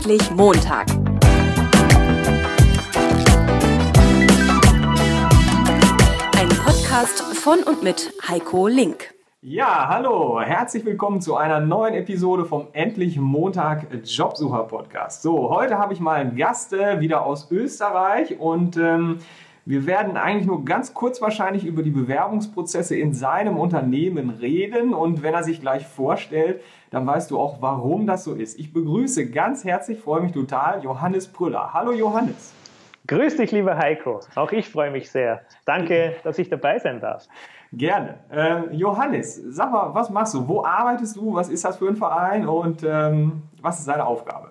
[0.00, 0.86] Endlich Montag.
[6.38, 9.12] Ein Podcast von und mit Heiko Link.
[9.42, 15.20] Ja, hallo, herzlich willkommen zu einer neuen Episode vom Endlich Montag Jobsucher Podcast.
[15.20, 19.18] So, heute habe ich mal einen Gast äh, wieder aus Österreich und ähm,
[19.66, 25.22] wir werden eigentlich nur ganz kurz wahrscheinlich über die Bewerbungsprozesse in seinem Unternehmen reden und
[25.22, 28.58] wenn er sich gleich vorstellt, dann weißt du auch, warum das so ist.
[28.58, 31.72] Ich begrüße ganz herzlich, freue mich total, Johannes Prüller.
[31.72, 32.52] Hallo Johannes.
[33.06, 34.20] Grüß dich, lieber Heiko.
[34.34, 35.40] Auch ich freue mich sehr.
[35.64, 37.26] Danke, dass ich dabei sein darf.
[37.72, 38.18] Gerne.
[38.30, 40.46] Ähm, Johannes, sag mal, was machst du?
[40.46, 41.34] Wo arbeitest du?
[41.34, 44.50] Was ist das für ein Verein und ähm, was ist deine Aufgabe?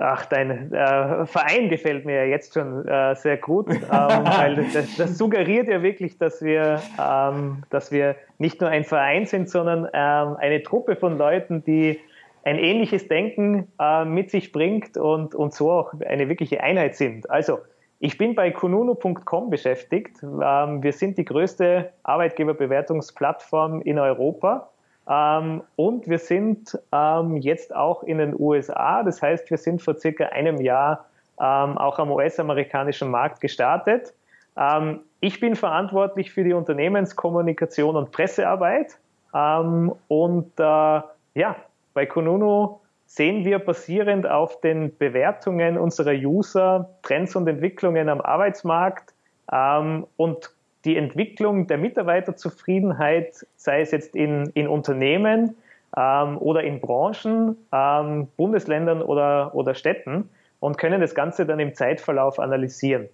[0.00, 5.18] Ach, dein äh, Verein gefällt mir jetzt schon äh, sehr gut, ähm, weil das, das,
[5.18, 10.36] suggeriert ja wirklich, dass wir, ähm, dass wir nicht nur ein Verein sind, sondern ähm,
[10.36, 12.00] eine Truppe von Leuten, die
[12.42, 17.28] ein ähnliches Denken äh, mit sich bringt und, und so auch eine wirkliche Einheit sind.
[17.30, 17.58] Also,
[18.02, 20.22] ich bin bei kununu.com beschäftigt.
[20.22, 24.70] Ähm, wir sind die größte Arbeitgeberbewertungsplattform in Europa
[25.10, 29.02] ähm, und wir sind ähm, jetzt auch in den USA.
[29.02, 31.06] Das heißt, wir sind vor circa einem Jahr
[31.40, 34.14] ähm, auch am US-amerikanischen Markt gestartet.
[34.56, 38.98] Ähm, ich bin verantwortlich für die Unternehmenskommunikation und Pressearbeit.
[39.34, 41.56] Ähm, und äh, ja,
[41.92, 49.12] bei Kununu sehen wir basierend auf den Bewertungen unserer User Trends und Entwicklungen am Arbeitsmarkt
[49.52, 50.52] ähm, und
[50.84, 55.56] die Entwicklung der Mitarbeiterzufriedenheit, sei es jetzt in, in Unternehmen
[55.96, 61.74] ähm, oder in Branchen, ähm, Bundesländern oder, oder Städten und können das Ganze dann im
[61.74, 63.08] Zeitverlauf analysieren.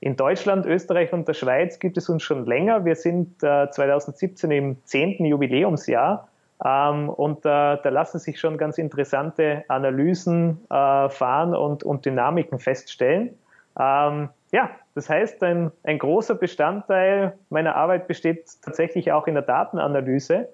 [0.00, 2.84] In Deutschland, Österreich und der Schweiz gibt es uns schon länger.
[2.84, 6.28] Wir sind äh, 2017 im zehnten Jubiläumsjahr
[6.64, 12.58] ähm, und äh, da lassen sich schon ganz interessante Analysen äh, fahren und, und Dynamiken
[12.58, 13.38] feststellen.
[13.78, 19.42] Ähm, ja, das heißt, ein, ein großer Bestandteil meiner Arbeit besteht tatsächlich auch in der
[19.42, 20.48] Datenanalyse.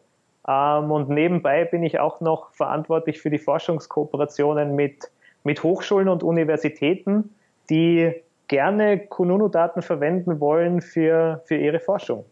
[0.46, 5.10] Ähm, und nebenbei bin ich auch noch verantwortlich für die Forschungskooperationen mit,
[5.42, 7.34] mit Hochschulen und Universitäten,
[7.68, 8.14] die
[8.46, 12.24] gerne Kununu-Daten verwenden wollen für, für ihre Forschung.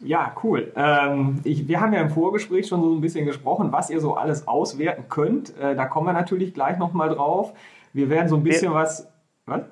[0.00, 0.72] Ja, cool.
[0.76, 4.14] Ähm, ich, wir haben ja im Vorgespräch schon so ein bisschen gesprochen, was ihr so
[4.14, 5.56] alles auswerten könnt.
[5.58, 7.52] Äh, da kommen wir natürlich gleich nochmal drauf.
[7.92, 9.10] Wir werden so ein bisschen wir, was.
[9.46, 9.62] Was?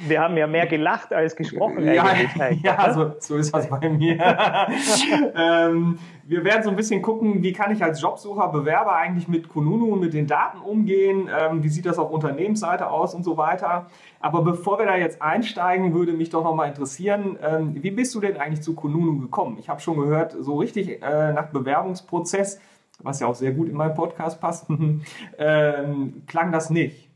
[0.00, 1.84] Wir haben ja mehr gelacht als gesprochen.
[1.84, 2.06] Ja,
[2.62, 4.16] ja so, so, ist das bei mir.
[5.34, 9.48] ähm, wir werden so ein bisschen gucken, wie kann ich als Jobsucher, Bewerber eigentlich mit
[9.48, 11.28] Kununu und mit den Daten umgehen?
[11.36, 13.88] Ähm, wie sieht das auf Unternehmensseite aus und so weiter?
[14.20, 18.20] Aber bevor wir da jetzt einsteigen, würde mich doch nochmal interessieren, ähm, wie bist du
[18.20, 19.56] denn eigentlich zu Kununu gekommen?
[19.58, 22.60] Ich habe schon gehört, so richtig äh, nach Bewerbungsprozess,
[23.02, 24.68] was ja auch sehr gut in meinen Podcast passt,
[25.38, 27.08] ähm, klang das nicht.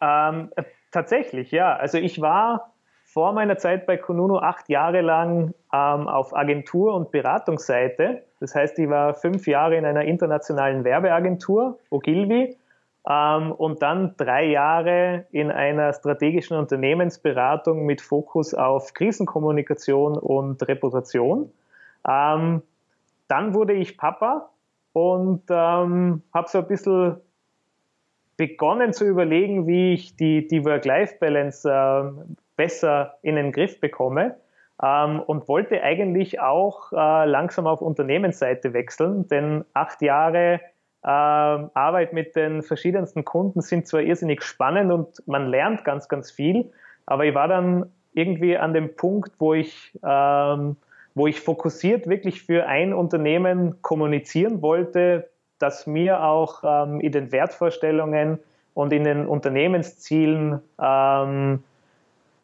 [0.00, 0.50] Ähm,
[0.94, 1.74] Tatsächlich, ja.
[1.74, 2.70] Also ich war
[3.02, 8.22] vor meiner Zeit bei Kununu acht Jahre lang ähm, auf Agentur- und Beratungsseite.
[8.38, 12.56] Das heißt, ich war fünf Jahre in einer internationalen Werbeagentur, Ogilvy,
[13.10, 21.50] ähm, und dann drei Jahre in einer strategischen Unternehmensberatung mit Fokus auf Krisenkommunikation und Reputation.
[22.08, 22.62] Ähm,
[23.26, 24.48] dann wurde ich Papa
[24.92, 27.16] und ähm, habe so ein bisschen
[28.36, 34.36] begonnen zu überlegen, wie ich die, die Work-Life-Balance äh, besser in den Griff bekomme
[34.82, 40.60] ähm, und wollte eigentlich auch äh, langsam auf Unternehmensseite wechseln, denn acht Jahre
[41.02, 46.30] äh, Arbeit mit den verschiedensten Kunden sind zwar irrsinnig spannend und man lernt ganz, ganz
[46.30, 46.72] viel,
[47.06, 50.76] aber ich war dann irgendwie an dem Punkt, wo ich, ähm,
[51.14, 55.28] wo ich fokussiert wirklich für ein Unternehmen kommunizieren wollte,
[55.58, 58.38] das mir auch ähm, in den Wertvorstellungen
[58.74, 61.62] und in den Unternehmenszielen, ähm,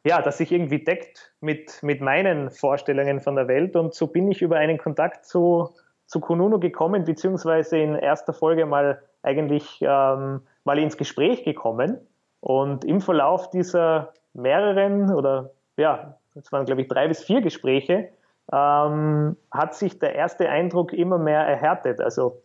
[0.04, 3.76] ja, dass sich irgendwie deckt mit, mit meinen Vorstellungen von der Welt.
[3.76, 5.70] Und so bin ich über einen Kontakt zu,
[6.06, 11.98] zu Kununu gekommen, beziehungsweise in erster Folge mal eigentlich ähm, mal ins Gespräch gekommen.
[12.40, 18.08] Und im Verlauf dieser mehreren oder ja, es waren glaube ich drei bis vier Gespräche,
[18.52, 22.00] ähm, hat sich der erste Eindruck immer mehr erhärtet.
[22.00, 22.40] Also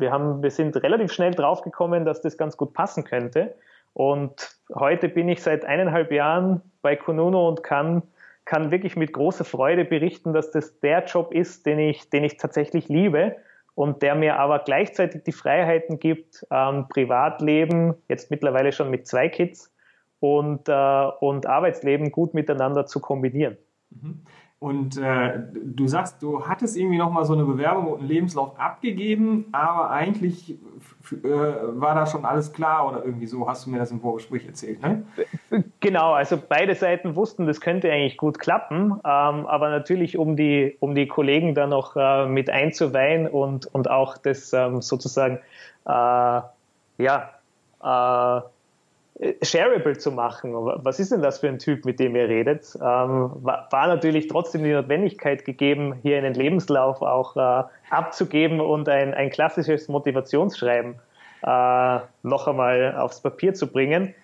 [0.00, 3.54] wir, haben, wir sind relativ schnell draufgekommen, dass das ganz gut passen könnte.
[3.92, 8.02] Und heute bin ich seit eineinhalb Jahren bei Konuno und kann,
[8.44, 12.36] kann wirklich mit großer Freude berichten, dass das der Job ist, den ich, den ich
[12.36, 13.36] tatsächlich liebe
[13.74, 19.28] und der mir aber gleichzeitig die Freiheiten gibt, ähm, Privatleben, jetzt mittlerweile schon mit zwei
[19.28, 19.72] Kids,
[20.20, 23.56] und, äh, und Arbeitsleben gut miteinander zu kombinieren.
[24.60, 29.46] Und äh, du sagst, du hattest irgendwie nochmal so eine Bewerbung und einen Lebenslauf abgegeben,
[29.52, 33.90] aber eigentlich äh, war da schon alles klar oder irgendwie so, hast du mir das
[33.90, 35.02] im Vorgespräch erzählt, ne?
[35.80, 40.76] Genau, also beide Seiten wussten, das könnte eigentlich gut klappen, ähm, aber natürlich, um die,
[40.80, 45.38] um die Kollegen da noch äh, mit einzuweihen und, und auch das ähm, sozusagen,
[45.86, 46.42] äh,
[46.98, 47.30] ja,
[47.82, 48.40] äh,
[49.42, 50.54] shareable zu machen.
[50.54, 52.74] Was ist denn das für ein Typ, mit dem ihr redet?
[52.76, 58.88] Ähm, war, war, natürlich trotzdem die Notwendigkeit gegeben, hier einen Lebenslauf auch äh, abzugeben und
[58.88, 60.94] ein, ein klassisches Motivationsschreiben
[61.42, 64.14] äh, noch einmal aufs Papier zu bringen.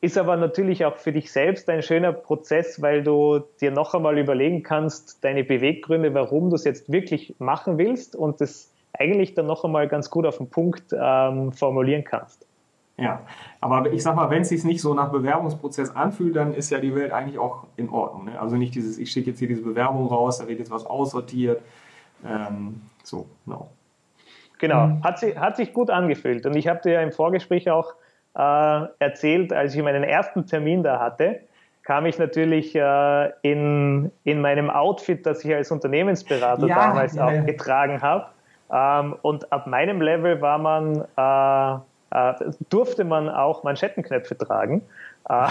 [0.00, 4.18] Ist aber natürlich auch für dich selbst ein schöner Prozess, weil du dir noch einmal
[4.18, 9.46] überlegen kannst, deine Beweggründe, warum du es jetzt wirklich machen willst und das eigentlich dann
[9.46, 12.46] noch einmal ganz gut auf den Punkt ähm, formulieren kannst.
[13.00, 13.22] Ja,
[13.60, 16.78] aber ich sag mal, wenn es sich nicht so nach Bewerbungsprozess anfühlt, dann ist ja
[16.78, 18.26] die Welt eigentlich auch in Ordnung.
[18.26, 18.38] Ne?
[18.38, 21.62] Also nicht dieses, ich schicke jetzt hier diese Bewerbung raus, da wird jetzt was aussortiert.
[22.24, 23.70] Ähm, so, genau.
[24.58, 26.44] Genau, hat, sich, hat sich gut angefühlt.
[26.44, 27.94] Und ich habe dir ja im Vorgespräch auch
[28.36, 31.40] äh, erzählt, als ich meinen ersten Termin da hatte,
[31.82, 37.26] kam ich natürlich äh, in, in meinem Outfit, das ich als Unternehmensberater ja, damals ja,
[37.26, 37.40] auch ja.
[37.40, 38.26] getragen habe.
[38.70, 41.80] Ähm, und ab meinem Level war man äh,
[42.10, 42.34] äh,
[42.68, 44.82] durfte man auch Manschettenknöpfe tragen.
[45.28, 45.48] Äh,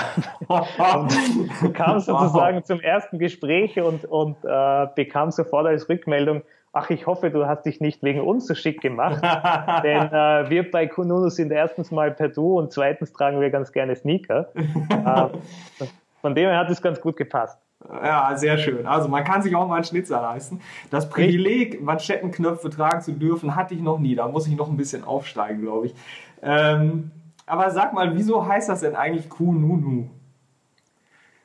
[0.48, 6.42] und kam sozusagen zum ersten Gespräch und, und äh, bekam sofort als Rückmeldung,
[6.74, 9.22] ach, ich hoffe, du hast dich nicht wegen uns so schick gemacht.
[9.84, 13.72] Denn äh, wir bei Kununu sind erstens mal per Du und zweitens tragen wir ganz
[13.72, 14.50] gerne Sneaker.
[14.56, 15.86] äh,
[16.22, 17.60] von dem her hat es ganz gut gepasst.
[17.88, 18.86] Ja, sehr schön.
[18.86, 20.60] Also man kann sich auch mal einen Schnitzer leisten.
[20.92, 24.16] Das Privileg, Manschettenknöpfe tragen zu dürfen, hatte ich noch nie.
[24.16, 25.96] Da muss ich noch ein bisschen aufsteigen, glaube ich.
[26.42, 27.12] Ähm,
[27.46, 30.10] aber sag mal, wieso heißt das denn eigentlich Kununu?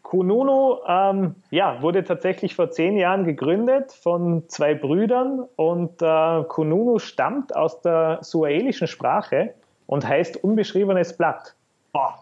[0.02, 6.98] Kununu ähm, ja, wurde tatsächlich vor zehn Jahren gegründet von zwei Brüdern und äh, Kununu
[6.98, 9.54] stammt aus der suaelischen Sprache
[9.86, 11.56] und heißt unbeschriebenes Blatt.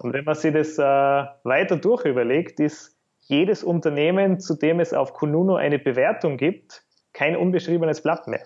[0.00, 0.82] Und wenn man sich das äh,
[1.44, 8.02] weiter durchüberlegt, ist jedes Unternehmen, zu dem es auf Kununu eine Bewertung gibt, kein unbeschriebenes
[8.02, 8.42] Blatt mehr.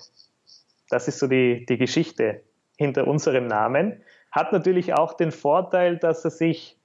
[0.88, 2.42] Das ist so die, die Geschichte
[2.76, 4.02] hinter unserem Namen.
[4.36, 6.78] Hat natürlich auch den Vorteil, dass er sich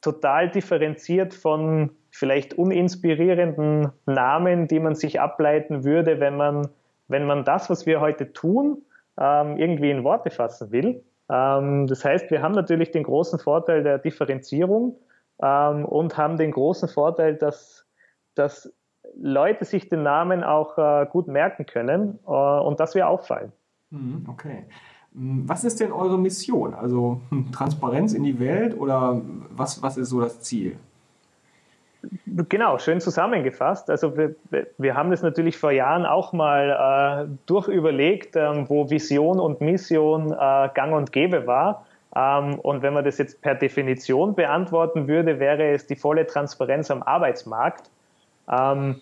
[0.00, 6.68] total differenziert von vielleicht uninspirierenden Namen, die man sich ableiten würde, wenn man,
[7.06, 8.82] wenn man das, was wir heute tun,
[9.20, 11.04] ähm, irgendwie in Worte fassen will.
[11.30, 14.98] Ähm, das heißt, wir haben natürlich den großen Vorteil der Differenzierung
[15.40, 17.86] ähm, und haben den großen Vorteil, dass,
[18.34, 18.72] dass
[19.14, 23.52] Leute sich den Namen auch äh, gut merken können äh, und dass wir auffallen.
[23.90, 24.66] Mhm, okay.
[25.16, 26.74] Hm, was ist denn eure Mission?
[26.74, 29.20] Also hm, Transparenz in die Welt oder
[29.50, 30.76] was, was ist so das Ziel?
[32.26, 33.90] Genau, schön zusammengefasst.
[33.90, 34.36] Also wir,
[34.78, 40.32] wir haben das natürlich vor Jahren auch mal äh, durchüberlegt, ähm, wo Vision und Mission
[40.32, 41.86] äh, gang und gäbe war.
[42.14, 46.90] Ähm, und wenn man das jetzt per Definition beantworten würde, wäre es die volle Transparenz
[46.90, 47.90] am Arbeitsmarkt.
[48.48, 49.00] Ähm,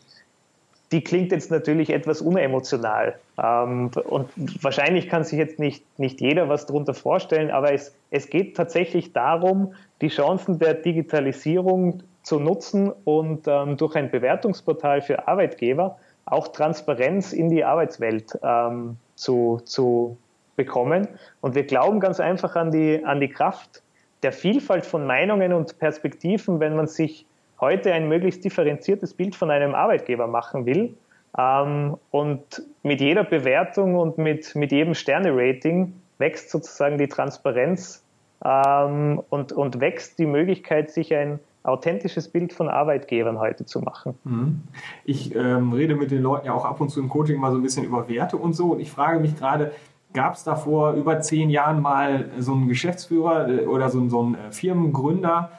[0.95, 3.19] die klingt jetzt natürlich etwas unemotional.
[3.43, 4.31] Ähm, und
[4.63, 9.13] wahrscheinlich kann sich jetzt nicht, nicht jeder was darunter vorstellen, aber es, es geht tatsächlich
[9.13, 16.47] darum, die Chancen der Digitalisierung zu nutzen und ähm, durch ein Bewertungsportal für Arbeitgeber auch
[16.49, 20.17] Transparenz in die Arbeitswelt ähm, zu, zu
[20.55, 21.09] bekommen.
[21.41, 23.83] Und wir glauben ganz einfach an die, an die Kraft
[24.23, 27.27] der Vielfalt von Meinungen und Perspektiven, wenn man sich
[27.61, 30.95] heute ein möglichst differenziertes Bild von einem Arbeitgeber machen will.
[31.37, 38.05] Ähm, und mit jeder Bewertung und mit, mit jedem Sterne-Rating wächst sozusagen die Transparenz
[38.45, 44.15] ähm, und, und wächst die Möglichkeit, sich ein authentisches Bild von Arbeitgebern heute zu machen.
[44.25, 44.63] Mhm.
[45.05, 47.57] Ich ähm, rede mit den Leuten ja auch ab und zu im Coaching mal so
[47.57, 48.73] ein bisschen über Werte und so.
[48.73, 49.73] Und ich frage mich gerade,
[50.13, 54.21] gab es da vor über zehn Jahren mal so einen Geschäftsführer äh, oder so, so
[54.21, 55.51] einen äh, Firmengründer,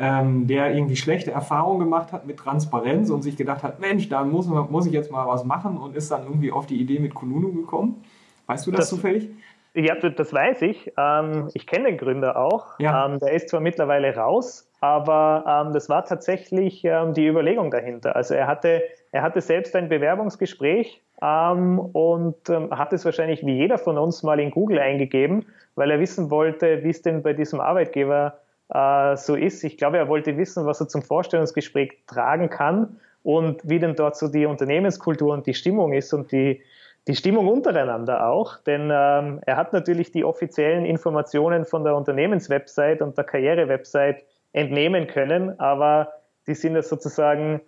[0.00, 4.24] ähm, der irgendwie schlechte Erfahrungen gemacht hat mit Transparenz und sich gedacht hat, Mensch, da
[4.24, 7.14] muss, muss ich jetzt mal was machen und ist dann irgendwie auf die Idee mit
[7.14, 8.02] Kununu gekommen.
[8.46, 9.28] Weißt du das, das zufällig?
[9.74, 10.92] Ja, das weiß ich.
[10.96, 12.78] Ähm, ich kenne den Gründer auch.
[12.78, 13.06] Ja.
[13.06, 18.16] Ähm, der ist zwar mittlerweile raus, aber ähm, das war tatsächlich ähm, die Überlegung dahinter.
[18.16, 23.58] Also er hatte, er hatte selbst ein Bewerbungsgespräch ähm, und ähm, hat es wahrscheinlich wie
[23.58, 27.34] jeder von uns mal in Google eingegeben, weil er wissen wollte, wie es denn bei
[27.34, 28.38] diesem Arbeitgeber
[28.72, 29.64] äh, so ist.
[29.64, 34.16] Ich glaube, er wollte wissen, was er zum Vorstellungsgespräch tragen kann und wie denn dort
[34.16, 36.62] so die Unternehmenskultur und die Stimmung ist und die,
[37.08, 38.58] die Stimmung untereinander auch.
[38.58, 44.22] Denn ähm, er hat natürlich die offiziellen Informationen von der Unternehmenswebsite und der Karrierewebsite
[44.52, 46.12] entnehmen können, aber
[46.46, 47.60] die sind ja sozusagen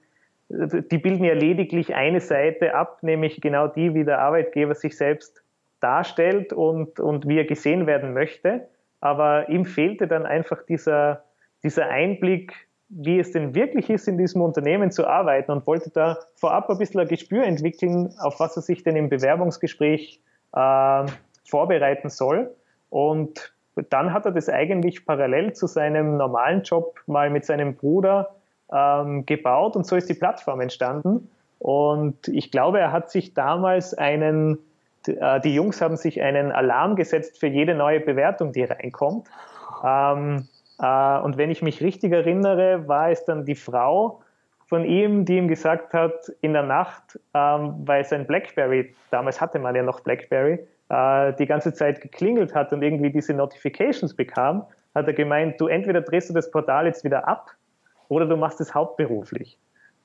[0.52, 5.42] die bilden ja lediglich eine Seite ab, nämlich genau die, wie der Arbeitgeber sich selbst
[5.80, 8.68] darstellt und, und wie er gesehen werden möchte.
[9.02, 11.24] Aber ihm fehlte dann einfach dieser,
[11.64, 12.54] dieser Einblick,
[12.88, 16.78] wie es denn wirklich ist, in diesem Unternehmen zu arbeiten und wollte da vorab ein
[16.78, 20.20] bisschen ein Gespür entwickeln, auf was er sich denn im Bewerbungsgespräch
[20.54, 21.06] äh,
[21.44, 22.54] vorbereiten soll.
[22.90, 23.52] Und
[23.90, 28.36] dann hat er das eigentlich parallel zu seinem normalen Job mal mit seinem Bruder
[28.72, 31.28] ähm, gebaut und so ist die Plattform entstanden.
[31.58, 34.58] Und ich glaube, er hat sich damals einen,
[35.06, 39.28] die Jungs haben sich einen Alarm gesetzt für jede neue Bewertung, die reinkommt.
[39.84, 40.48] Ähm,
[40.82, 44.20] äh, und wenn ich mich richtig erinnere, war es dann die Frau
[44.66, 49.58] von ihm, die ihm gesagt hat, in der Nacht, ähm, weil sein Blackberry, damals hatte
[49.58, 54.64] man ja noch Blackberry, äh, die ganze Zeit geklingelt hat und irgendwie diese Notifications bekam,
[54.94, 57.50] hat er gemeint, du entweder drehst du das Portal jetzt wieder ab
[58.08, 59.58] oder du machst es hauptberuflich.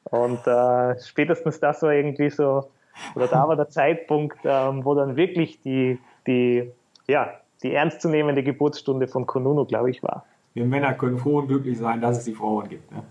[0.03, 2.69] Und äh, spätestens das war irgendwie so,
[3.15, 6.71] oder da war der Zeitpunkt, ähm, wo dann wirklich die, die,
[7.07, 7.29] ja,
[7.63, 10.25] die ernstzunehmende Geburtsstunde von Konunu, glaube ich, war
[10.57, 12.91] wir Männer können froh und glücklich sein, dass es die Frauen gibt.
[12.91, 13.03] Ne?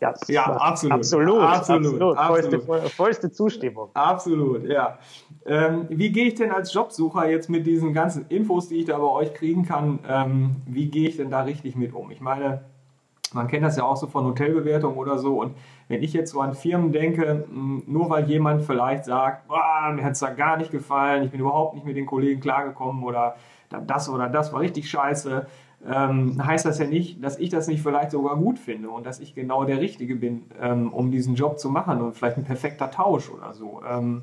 [0.00, 0.92] Ja, ja absolut.
[0.94, 1.40] Absolut.
[1.40, 2.16] Absolut.
[2.16, 2.64] absolut.
[2.64, 3.88] Vollste, vollste, Zustimmung.
[3.94, 4.98] Absolut, ja.
[5.44, 8.98] Ähm, wie gehe ich denn als Jobsucher jetzt mit diesen ganzen Infos, die ich da
[8.98, 12.10] bei euch kriegen kann, ähm, wie gehe ich denn da richtig mit um?
[12.10, 12.62] Ich meine,
[13.32, 15.40] man kennt das ja auch so von Hotelbewertungen oder so.
[15.40, 15.56] Und
[15.88, 17.44] wenn ich jetzt so an Firmen denke,
[17.86, 21.74] nur weil jemand vielleicht sagt, mir hat es da gar nicht gefallen, ich bin überhaupt
[21.74, 23.36] nicht mit den Kollegen klargekommen oder
[23.86, 25.46] das oder das war richtig scheiße,
[25.88, 29.20] ähm, heißt das ja nicht, dass ich das nicht vielleicht sogar gut finde und dass
[29.20, 32.90] ich genau der Richtige bin, ähm, um diesen Job zu machen und vielleicht ein perfekter
[32.90, 33.82] Tausch oder so.
[33.88, 34.22] Ähm,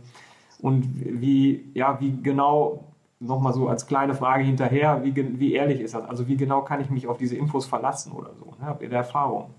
[0.62, 2.86] und wie, ja, wie genau,
[3.24, 6.06] nochmal so als kleine Frage hinterher, wie, wie ehrlich ist das?
[6.06, 8.46] Also wie genau kann ich mich auf diese Infos verlassen oder so?
[8.60, 8.65] Ne?
[8.65, 9.50] Habt ihr da Erfahrung?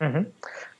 [0.00, 0.26] Mhm.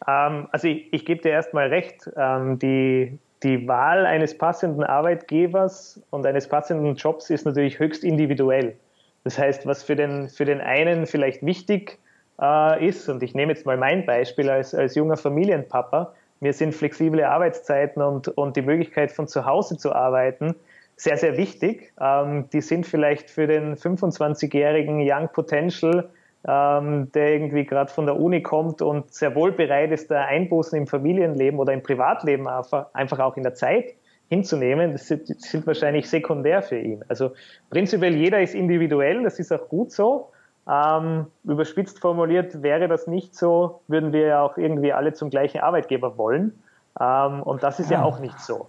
[0.06, 6.00] Ähm, also ich, ich gebe dir erstmal recht, ähm, die, die Wahl eines passenden Arbeitgebers
[6.10, 8.76] und eines passenden Jobs ist natürlich höchst individuell.
[9.24, 11.98] Das heißt, was für den, für den einen vielleicht wichtig
[12.40, 16.74] äh, ist, und ich nehme jetzt mal mein Beispiel als, als junger Familienpapa, mir sind
[16.74, 20.56] flexible Arbeitszeiten und, und die Möglichkeit von zu Hause zu arbeiten
[20.96, 21.92] sehr, sehr wichtig.
[22.00, 26.10] Ähm, die sind vielleicht für den 25-jährigen Young Potential,
[26.46, 30.76] ähm, der irgendwie gerade von der Uni kommt und sehr wohl bereit ist, da Einbußen
[30.78, 33.94] im Familienleben oder im Privatleben einfach, einfach auch in der Zeit
[34.28, 37.04] hinzunehmen, das sind, das sind, wahrscheinlich sekundär für ihn.
[37.08, 37.32] Also
[37.68, 40.30] prinzipiell jeder ist individuell, das ist auch gut so.
[40.68, 45.60] Ähm, überspitzt formuliert wäre das nicht so, würden wir ja auch irgendwie alle zum gleichen
[45.60, 46.62] Arbeitgeber wollen.
[46.98, 48.68] Ähm, und das ist ja auch nicht so.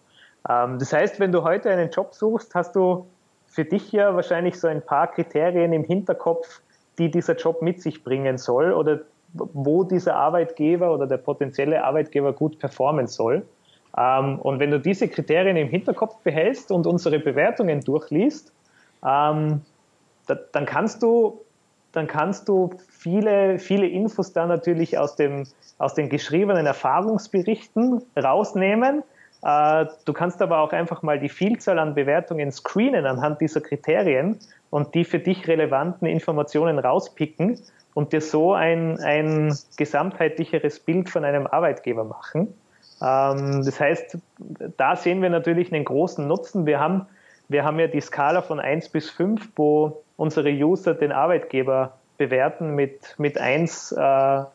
[0.50, 3.08] Ähm, das heißt, wenn du heute einen Job suchst, hast du
[3.48, 6.62] für dich ja wahrscheinlich so ein paar Kriterien im Hinterkopf,
[6.98, 9.02] die dieser Job mit sich bringen soll oder
[9.34, 13.46] wo dieser Arbeitgeber oder der potenzielle Arbeitgeber gut performen soll.
[13.98, 18.52] Ähm, und wenn du diese Kriterien im Hinterkopf behältst und unsere Bewertungen durchliest,
[19.06, 19.62] ähm,
[20.28, 21.44] da, dann kannst du
[21.94, 25.46] dann kannst du viele, viele Infos da natürlich aus, dem,
[25.78, 29.04] aus den geschriebenen Erfahrungsberichten rausnehmen.
[29.44, 34.40] Äh, du kannst aber auch einfach mal die Vielzahl an Bewertungen screenen anhand dieser Kriterien
[34.70, 37.60] und die für dich relevanten Informationen rauspicken
[37.94, 42.54] und dir so ein, ein gesamtheitlicheres Bild von einem Arbeitgeber machen.
[43.02, 44.18] Ähm, das heißt,
[44.78, 46.66] da sehen wir natürlich einen großen Nutzen.
[46.66, 47.06] Wir haben,
[47.50, 52.76] wir haben ja die Skala von 1 bis 5, wo unsere User den Arbeitgeber bewerten
[52.76, 54.46] mit, mit 1 äh, äh,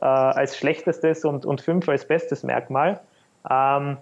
[0.00, 3.00] als schlechtestes und, und 5 als bestes Merkmal.
[3.48, 3.96] Ähm,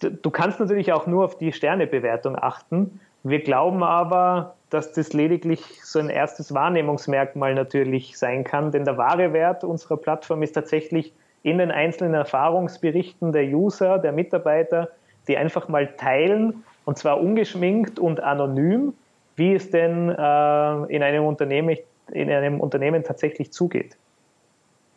[0.00, 3.00] du kannst natürlich auch nur auf die Sternebewertung achten.
[3.22, 8.96] Wir glauben aber, dass das lediglich so ein erstes Wahrnehmungsmerkmal natürlich sein kann, denn der
[8.96, 11.12] wahre Wert unserer Plattform ist tatsächlich
[11.42, 14.90] in den einzelnen Erfahrungsberichten der User, der Mitarbeiter,
[15.26, 18.94] die einfach mal teilen, und zwar ungeschminkt und anonym,
[19.36, 21.76] wie es denn äh, in, einem Unternehmen,
[22.12, 23.96] in einem Unternehmen tatsächlich zugeht.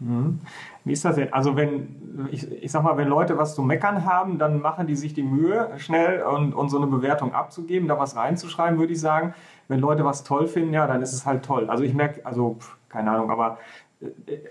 [0.02, 0.40] Mhm.
[0.84, 1.32] Wie ist das denn?
[1.32, 4.96] Also wenn, ich, ich sag mal, wenn Leute was zu meckern haben, dann machen die
[4.96, 9.00] sich die Mühe, schnell und, und so eine Bewertung abzugeben, da was reinzuschreiben, würde ich
[9.00, 9.36] sagen.
[9.68, 11.70] Wenn Leute was toll finden, ja, dann ist es halt toll.
[11.70, 12.58] Also ich merke, also
[12.90, 13.60] keine Ahnung, aber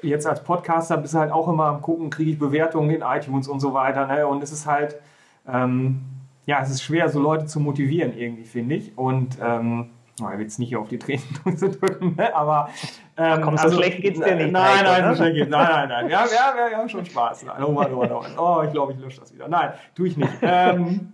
[0.03, 3.49] jetzt als Podcaster bist du halt auch immer am gucken, kriege ich Bewertungen in iTunes
[3.49, 4.07] und so weiter.
[4.07, 4.27] Ne?
[4.29, 5.01] Und es ist halt,
[5.49, 6.03] ähm,
[6.47, 8.97] ja, es ist schwer, so Leute zu motivieren irgendwie, finde ich.
[8.97, 9.91] Und ähm,
[10.29, 12.35] ich will jetzt nicht auf die Tränendrüse drücken, ne?
[12.35, 12.69] aber
[13.17, 14.53] ähm, Ach komm, so also, schlecht geht's dir nicht.
[14.53, 15.51] Nein, nein, so schlecht geht's.
[15.51, 16.11] Nein, nein, nein.
[16.11, 17.45] Ja, ja, wir haben schon Spaß.
[17.45, 18.39] Nein, oh, Mann, oh, Mann, oh, Mann.
[18.39, 19.49] oh, ich glaube, ich lösche das wieder.
[19.49, 20.33] Nein, tue ich nicht.
[20.43, 21.13] ähm,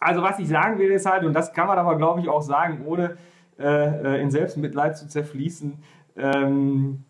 [0.00, 2.42] also was ich sagen will ist halt, und das kann man aber glaube ich auch
[2.42, 3.16] sagen, ohne
[3.58, 5.82] äh, äh in Selbstmitleid zu zerfließen,
[6.16, 7.04] ähm,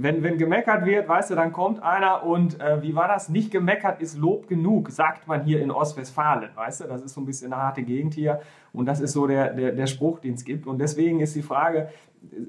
[0.00, 3.28] wenn, wenn gemeckert wird, weißt du, dann kommt einer und äh, wie war das?
[3.28, 6.84] Nicht gemeckert ist Lob genug, sagt man hier in Ostwestfalen, weißt du?
[6.84, 8.40] Das ist so ein bisschen eine harte Gegend hier
[8.72, 10.68] und das ist so der, der, der Spruch, den es gibt.
[10.68, 11.88] Und deswegen ist die Frage,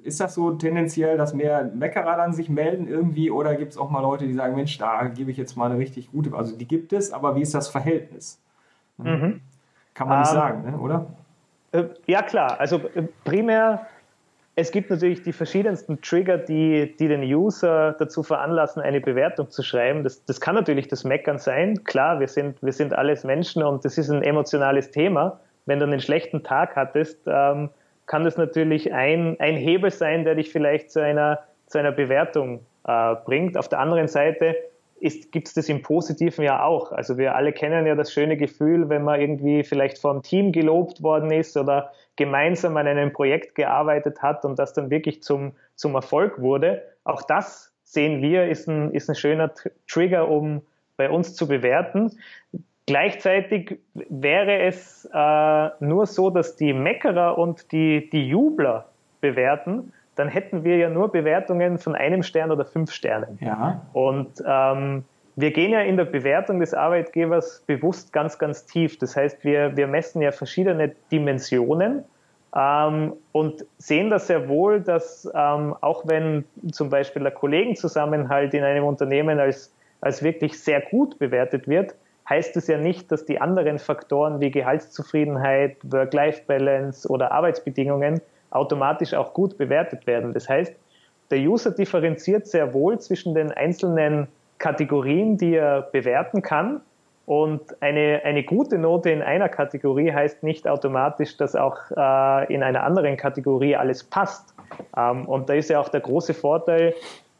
[0.03, 3.89] ist das so tendenziell, dass mehr Meckerer dann sich melden irgendwie oder gibt es auch
[3.89, 6.67] mal Leute, die sagen, Mensch, da gebe ich jetzt mal eine richtig gute, also die
[6.67, 8.39] gibt es, aber wie ist das Verhältnis?
[8.97, 9.41] Mhm.
[9.95, 10.77] Kann man nicht ähm, sagen, ne?
[10.77, 11.07] oder?
[11.71, 13.87] Äh, ja klar, also äh, primär
[14.59, 19.63] es gibt natürlich die verschiedensten Trigger, die, die den User dazu veranlassen, eine Bewertung zu
[19.63, 20.03] schreiben.
[20.03, 21.85] Das, das kann natürlich das Meckern sein.
[21.85, 25.39] Klar, wir sind, wir sind alles Menschen und das ist ein emotionales Thema.
[25.65, 27.69] Wenn du einen schlechten Tag hattest, ähm,
[28.05, 32.59] kann das natürlich ein, ein Hebel sein, der dich vielleicht zu einer, zu einer Bewertung
[32.85, 33.57] äh, bringt.
[33.57, 34.57] Auf der anderen Seite
[35.31, 36.91] gibt es das im Positiven ja auch.
[36.91, 41.01] Also wir alle kennen ja das schöne Gefühl, wenn man irgendwie vielleicht vom Team gelobt
[41.01, 45.95] worden ist oder gemeinsam an einem Projekt gearbeitet hat und das dann wirklich zum, zum
[45.95, 46.83] Erfolg wurde.
[47.03, 49.51] Auch das sehen wir, ist ein, ist ein schöner
[49.87, 50.61] Trigger, um
[50.97, 52.11] bei uns zu bewerten.
[52.85, 58.89] Gleichzeitig wäre es äh, nur so, dass die Meckerer und die, die Jubler
[59.21, 63.39] bewerten, dann hätten wir ja nur Bewertungen von einem Stern oder fünf Sternen.
[63.41, 63.81] Ja.
[63.93, 65.05] Und ähm,
[65.37, 68.97] wir gehen ja in der Bewertung des Arbeitgebers bewusst ganz, ganz tief.
[68.97, 72.03] Das heißt, wir, wir messen ja verschiedene Dimensionen
[72.53, 78.63] ähm, und sehen das sehr wohl, dass ähm, auch wenn zum Beispiel der Kollegenzusammenhalt in
[78.63, 81.95] einem Unternehmen als, als wirklich sehr gut bewertet wird,
[82.27, 88.21] heißt es ja nicht, dass die anderen Faktoren wie Gehaltszufriedenheit, Work-Life-Balance oder Arbeitsbedingungen
[88.51, 90.33] automatisch auch gut bewertet werden.
[90.33, 90.73] Das heißt,
[91.31, 94.27] der User differenziert sehr wohl zwischen den einzelnen
[94.57, 96.81] Kategorien, die er bewerten kann.
[97.25, 102.63] Und eine, eine gute Note in einer Kategorie heißt nicht automatisch, dass auch äh, in
[102.63, 104.55] einer anderen Kategorie alles passt.
[104.97, 106.95] Ähm, und da ist ja auch der große Vorteil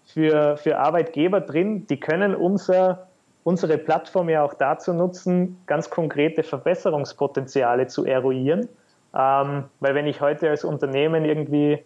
[0.06, 3.08] für, für Arbeitgeber drin, die können unser,
[3.44, 8.70] unsere Plattform ja auch dazu nutzen, ganz konkrete Verbesserungspotenziale zu eruieren
[9.16, 11.84] ähm, weil wenn ich heute als Unternehmen irgendwie, äh,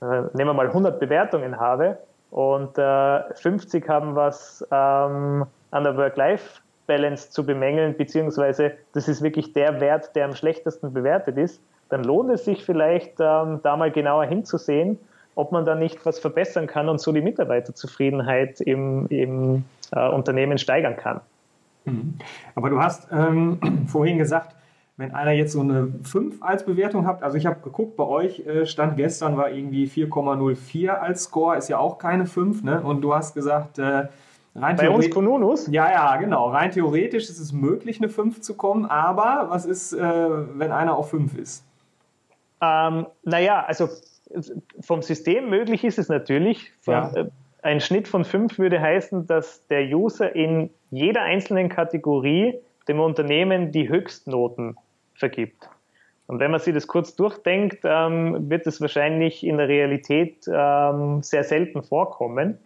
[0.00, 1.98] nehmen wir mal 100 Bewertungen habe
[2.30, 9.52] und äh, 50 haben was ähm, an der Work-Life-Balance zu bemängeln, beziehungsweise das ist wirklich
[9.52, 11.60] der Wert, der am schlechtesten bewertet ist,
[11.90, 14.98] dann lohnt es sich vielleicht, ähm, da mal genauer hinzusehen,
[15.36, 20.58] ob man da nicht was verbessern kann und so die Mitarbeiterzufriedenheit im, im äh, Unternehmen
[20.58, 21.20] steigern kann.
[21.84, 22.14] Mhm.
[22.54, 24.54] Aber du hast ähm, vorhin gesagt,
[24.96, 28.46] wenn einer jetzt so eine 5 als Bewertung hat, also ich habe geguckt, bei euch
[28.46, 32.80] äh, stand gestern war irgendwie 4,04 als Score, ist ja auch keine 5, ne?
[32.80, 34.06] Und du hast gesagt, äh,
[34.54, 35.66] rein Bei uns Konunus?
[35.66, 36.50] Ja, ja, genau.
[36.50, 40.96] Rein theoretisch ist es möglich, eine 5 zu kommen, aber was ist, äh, wenn einer
[40.96, 41.64] auf 5 ist?
[42.60, 43.88] Ähm, naja, also
[44.80, 46.72] vom System möglich ist es natürlich.
[46.80, 47.12] Von, ja.
[47.14, 47.30] Äh,
[47.62, 52.54] ein Schnitt von 5 würde heißen, dass der User in jeder einzelnen Kategorie
[52.86, 54.76] dem Unternehmen die Höchstnoten
[55.14, 55.68] vergibt.
[56.26, 61.22] Und wenn man sich das kurz durchdenkt, ähm, wird es wahrscheinlich in der Realität ähm,
[61.22, 62.58] sehr selten vorkommen.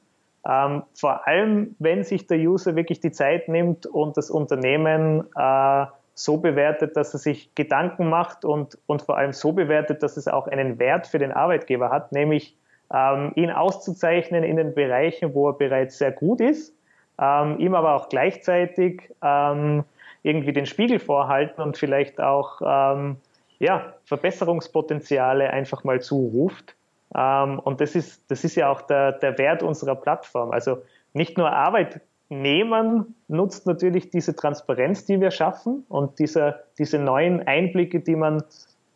[0.49, 5.87] Ähm, vor allem, wenn sich der User wirklich die Zeit nimmt und das Unternehmen äh,
[6.15, 10.29] so bewertet, dass er sich Gedanken macht und, und vor allem so bewertet, dass es
[10.29, 12.57] auch einen Wert für den Arbeitgeber hat, nämlich
[12.93, 16.75] ähm, ihn auszuzeichnen in den Bereichen, wo er bereits sehr gut ist,
[17.21, 19.85] ähm, ihm aber auch gleichzeitig ähm,
[20.23, 23.17] irgendwie den Spiegel vorhalten und vielleicht auch ähm,
[23.59, 26.75] ja, Verbesserungspotenziale einfach mal zuruft.
[27.15, 30.51] Ähm, und das ist, das ist ja auch der, der Wert unserer Plattform.
[30.51, 37.47] Also nicht nur Arbeitnehmern nutzt natürlich diese Transparenz, die wir schaffen und diese, diese neuen
[37.47, 38.43] Einblicke, die man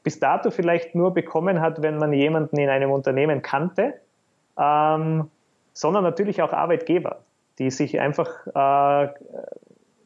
[0.02, 3.94] bis dato vielleicht nur bekommen hat, wenn man jemanden in einem Unternehmen kannte,
[4.58, 5.30] ähm,
[5.72, 7.20] sondern natürlich auch Arbeitgeber,
[7.58, 9.08] die sich einfach äh,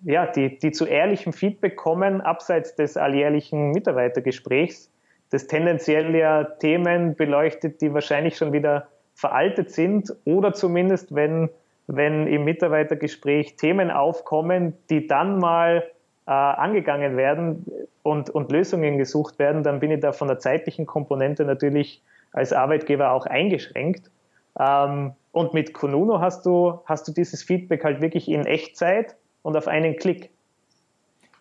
[0.07, 4.89] ja, die, die zu ehrlichem Feedback kommen, abseits des alljährlichen Mitarbeitergesprächs,
[5.31, 11.51] das tendenziell ja Themen beleuchtet, die wahrscheinlich schon wieder veraltet sind oder zumindest, wenn,
[11.89, 15.83] wenn im Mitarbeitergespräch Themen aufkommen, die dann mal
[16.27, 17.67] äh, angegangen werden
[18.05, 22.53] und, und Lösungen gesucht werden, dann bin ich da von der zeitlichen Komponente natürlich als
[22.53, 24.09] Arbeitgeber auch eingeschränkt.
[24.57, 29.57] Ähm, und mit Konuno hast du, hast du dieses Feedback halt wirklich in Echtzeit und
[29.57, 30.31] auf einen Klick.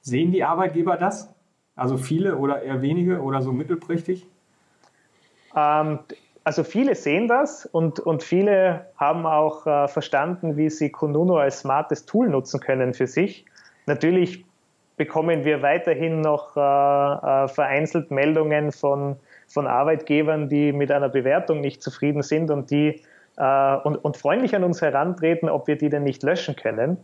[0.01, 1.33] Sehen die Arbeitgeber das?
[1.75, 4.27] Also viele oder eher wenige oder so mittelprächtig?
[5.55, 5.97] Ähm,
[6.43, 11.61] also viele sehen das und, und viele haben auch äh, verstanden, wie sie Konuno als
[11.61, 13.43] smartes Tool nutzen können für sich.
[13.87, 14.45] Natürlich
[14.97, 19.15] bekommen wir weiterhin noch äh, äh, vereinzelt Meldungen von,
[19.47, 23.01] von Arbeitgebern, die mit einer Bewertung nicht zufrieden sind und die
[23.37, 26.97] äh, und, und freundlich an uns herantreten, ob wir die denn nicht löschen können,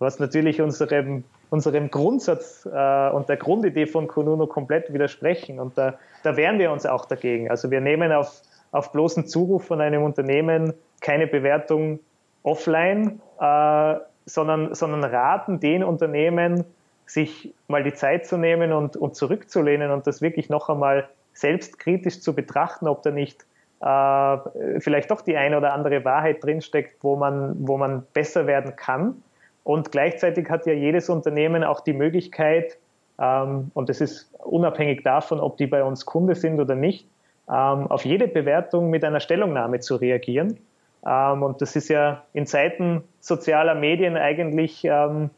[0.00, 5.60] was natürlich unserem, unserem Grundsatz äh, und der Grundidee von Konuno komplett widersprechen.
[5.60, 7.50] Und da, da wehren wir uns auch dagegen.
[7.50, 8.40] Also wir nehmen auf,
[8.72, 12.00] auf bloßen Zuruf von einem Unternehmen keine Bewertung
[12.42, 16.64] offline, äh, sondern, sondern raten den Unternehmen,
[17.04, 22.20] sich mal die Zeit zu nehmen und, und zurückzulehnen und das wirklich noch einmal selbstkritisch
[22.20, 23.44] zu betrachten, ob da nicht
[23.80, 28.76] äh, vielleicht doch die eine oder andere Wahrheit drinsteckt, wo man, wo man besser werden
[28.76, 29.22] kann.
[29.64, 32.78] Und gleichzeitig hat ja jedes Unternehmen auch die Möglichkeit,
[33.18, 37.06] ähm, und das ist unabhängig davon, ob die bei uns Kunde sind oder nicht,
[37.48, 40.58] ähm, auf jede Bewertung mit einer Stellungnahme zu reagieren.
[41.06, 45.30] Ähm, und das ist ja in Zeiten sozialer Medien eigentlich, ähm,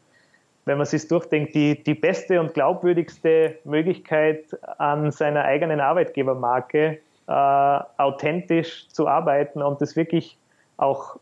[0.65, 4.45] wenn man sich durchdenkt, die, die beste und glaubwürdigste Möglichkeit,
[4.77, 10.37] an seiner eigenen Arbeitgebermarke äh, authentisch zu arbeiten und das wirklich
[10.77, 11.17] auch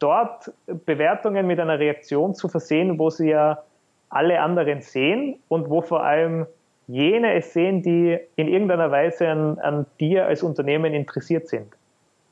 [0.00, 0.52] dort
[0.86, 3.62] Bewertungen mit einer Reaktion zu versehen, wo sie ja
[4.08, 6.46] alle anderen sehen und wo vor allem
[6.88, 11.68] jene es sehen, die in irgendeiner Weise an, an dir als Unternehmen interessiert sind.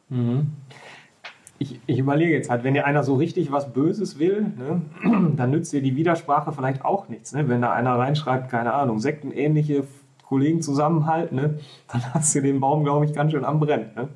[0.08, 0.48] Mhm.
[1.60, 4.82] Ich, ich, überlege jetzt halt, wenn dir einer so richtig was Böses will, ne,
[5.36, 7.32] dann nützt dir die Widersprache vielleicht auch nichts.
[7.32, 7.48] Ne?
[7.48, 9.84] Wenn da einer reinschreibt, keine Ahnung, sektenähnliche
[10.24, 11.58] Kollegen zusammenhalten, ne,
[11.92, 13.90] dann hast du den Baum, glaube ich, ganz schön am Brennen.
[13.96, 14.08] Ne?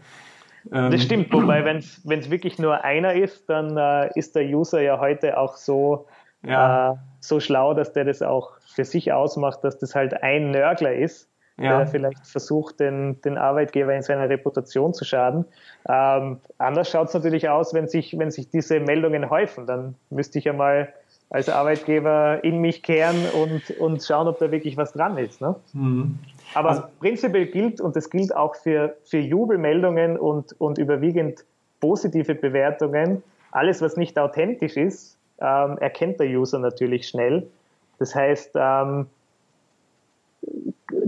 [0.70, 4.81] Ähm, das stimmt, wobei, wenn es wirklich nur einer ist, dann äh, ist der User
[4.81, 6.07] ja heute auch so,
[6.44, 6.92] ja.
[6.92, 10.94] äh, so schlau, dass der das auch für sich ausmacht, dass das halt ein Nörgler
[10.94, 11.79] ist, ja.
[11.79, 15.44] der vielleicht versucht, den, den Arbeitgeber in seiner Reputation zu schaden.
[15.88, 19.66] Ähm, anders schaut es natürlich aus, wenn sich, wenn sich diese Meldungen häufen.
[19.66, 20.92] Dann müsste ich ja mal
[21.33, 25.40] als Arbeitgeber in mich kehren und, und schauen, ob da wirklich was dran ist.
[25.40, 25.55] Ne?
[25.72, 26.18] Mhm.
[26.55, 31.45] Aber also, prinzipiell gilt, und das gilt auch für, für Jubelmeldungen und, und überwiegend
[31.81, 37.47] positive Bewertungen, alles, was nicht authentisch ist, ähm, erkennt der User natürlich schnell.
[37.99, 39.07] Das heißt, ähm,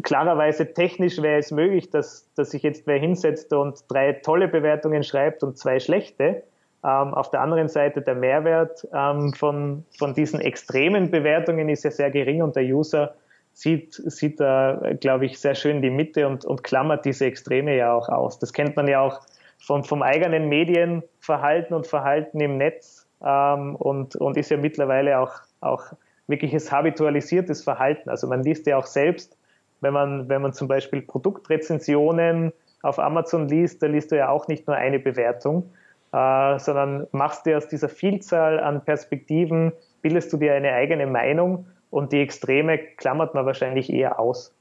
[0.02, 5.02] klarerweise technisch wäre es möglich, dass, dass sich jetzt wer hinsetzt und drei tolle Bewertungen
[5.02, 6.42] schreibt und zwei schlechte.
[6.85, 11.90] Ähm, auf der anderen Seite der Mehrwert ähm, von, von diesen extremen Bewertungen ist ja
[11.90, 13.14] sehr gering und der User
[13.54, 17.94] sieht, sieht da, glaube ich, sehr schön die Mitte und, und klammert diese Extreme ja
[17.94, 18.38] auch aus.
[18.38, 19.20] Das kennt man ja auch
[19.58, 25.32] vom, vom eigenen Medienverhalten und Verhalten im Netz ähm, und, und ist ja mittlerweile auch,
[25.60, 25.84] auch
[26.26, 28.10] wirkliches habitualisiertes Verhalten.
[28.10, 29.38] Also man liest ja auch selbst,
[29.80, 34.48] wenn man, wenn man zum Beispiel Produktrezensionen auf Amazon liest, da liest du ja auch
[34.48, 35.70] nicht nur eine Bewertung,
[36.12, 41.66] äh, sondern machst dir aus dieser Vielzahl an Perspektiven, bildest du dir eine eigene Meinung
[41.94, 44.52] und die Extreme klammert man wahrscheinlich eher aus.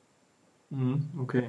[0.70, 1.46] Mhm, okay.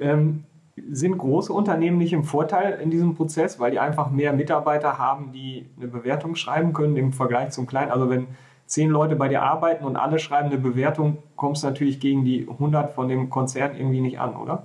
[0.00, 0.44] Ähm,
[0.90, 5.32] sind große Unternehmen nicht im Vorteil in diesem Prozess, weil die einfach mehr Mitarbeiter haben,
[5.32, 7.90] die eine Bewertung schreiben können im Vergleich zum kleinen?
[7.90, 8.26] Also wenn
[8.64, 12.48] zehn Leute bei dir arbeiten und alle schreiben eine Bewertung, kommst du natürlich gegen die
[12.48, 14.62] 100 von dem Konzern irgendwie nicht an, oder?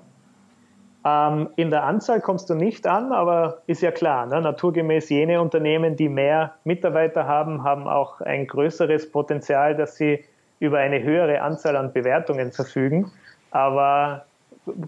[1.04, 4.42] Ähm, in der Anzahl kommst du nicht an, aber ist ja klar, ne?
[4.42, 10.24] naturgemäß jene Unternehmen, die mehr Mitarbeiter haben, haben auch ein größeres Potenzial, dass sie
[10.60, 13.12] über eine höhere Anzahl an Bewertungen verfügen.
[13.52, 14.26] Aber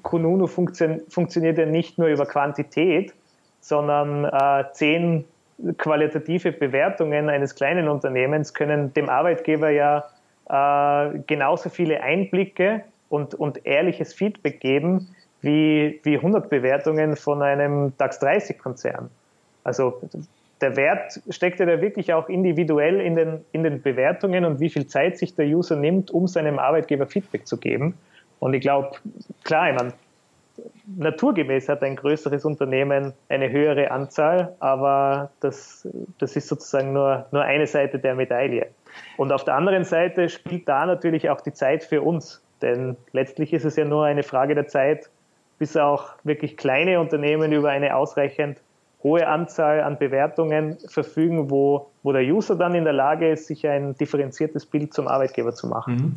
[0.04, 3.14] Kununu funktio funktioniert ja nicht nur über Quantität,
[3.62, 5.26] sondern äh, zehn
[5.78, 10.06] qualitative Bewertungen eines kleinen Unternehmens können dem Arbeitgeber ja
[10.50, 17.94] äh, genauso viele Einblicke und, und ehrliches Feedback geben, wie, wie 100 Bewertungen von einem
[17.98, 19.10] DAX 30-Konzern.
[19.64, 20.02] Also
[20.62, 24.70] der Wert steckt ja da wirklich auch individuell in den, in den Bewertungen und wie
[24.70, 27.98] viel Zeit sich der User nimmt, um seinem Arbeitgeber Feedback zu geben.
[28.40, 28.92] Und ich glaube,
[29.44, 29.94] klar, ich meine,
[30.98, 37.44] naturgemäß hat ein größeres Unternehmen eine höhere Anzahl, aber das, das ist sozusagen nur, nur
[37.44, 38.68] eine Seite der Medaille.
[39.18, 43.54] Und auf der anderen Seite spielt da natürlich auch die Zeit für uns, denn letztlich
[43.54, 45.10] ist es ja nur eine Frage der Zeit,
[45.58, 48.62] bis auch wirklich kleine Unternehmen über eine ausreichend
[49.04, 53.66] hohe Anzahl an Bewertungen verfügen, wo, wo der User dann in der Lage ist, sich
[53.66, 55.96] ein differenziertes Bild zum Arbeitgeber zu machen.
[55.96, 56.16] Mhm.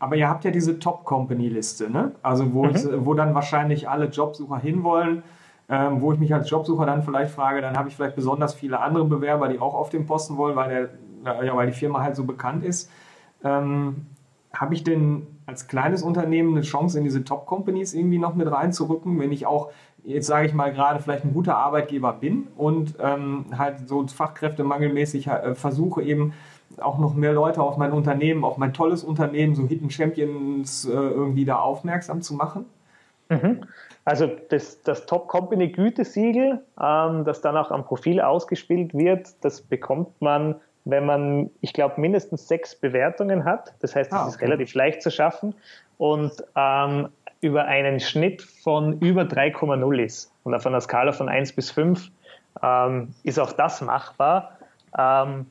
[0.00, 2.12] Aber ihr habt ja diese Top-Company-Liste, ne?
[2.22, 2.70] also wo, mhm.
[2.74, 5.22] ich, wo dann wahrscheinlich alle Jobsucher hinwollen.
[5.66, 8.80] Ähm, wo ich mich als Jobsucher dann vielleicht frage, dann habe ich vielleicht besonders viele
[8.80, 10.90] andere Bewerber, die auch auf den Posten wollen, weil,
[11.24, 12.90] der, ja, weil die Firma halt so bekannt ist.
[13.42, 14.04] Ähm,
[14.54, 19.18] habe ich denn als kleines Unternehmen eine Chance, in diese Top-Companies irgendwie noch mit reinzurücken,
[19.18, 19.70] wenn ich auch,
[20.04, 25.26] jetzt sage ich mal, gerade vielleicht ein guter Arbeitgeber bin und ähm, halt so fachkräftemangelmäßig
[25.26, 26.32] äh, versuche eben
[26.78, 30.92] auch noch mehr Leute auf mein Unternehmen, auf mein tolles Unternehmen, so Hidden Champions äh,
[30.92, 32.64] irgendwie da aufmerksam zu machen?
[33.28, 33.64] Mhm.
[34.04, 40.56] Also das, das Top-Company-Gütesiegel, ähm, das dann auch am Profil ausgespielt wird, das bekommt man,
[40.84, 43.74] wenn man, ich glaube, mindestens sechs Bewertungen hat.
[43.80, 44.30] Das heißt, es ah, okay.
[44.30, 45.54] ist relativ leicht zu schaffen
[45.98, 47.08] und ähm,
[47.40, 50.32] über einen Schnitt von über 3,0 ist.
[50.44, 52.10] Und auf einer Skala von 1 bis 5
[52.62, 54.58] ähm, ist auch das machbar.
[54.98, 55.46] Ähm,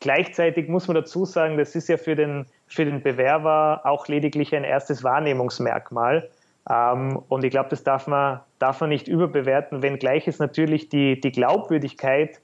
[0.00, 4.54] gleichzeitig muss man dazu sagen, das ist ja für den, für den Bewerber auch lediglich
[4.54, 6.28] ein erstes Wahrnehmungsmerkmal.
[6.70, 11.20] Ähm, und ich glaube, das darf man, darf man nicht überbewerten, wenngleich es natürlich die,
[11.20, 12.40] die Glaubwürdigkeit